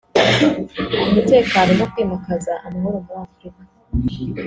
[1.09, 3.61] umutekano no kwimakaza amahoro muri Afurika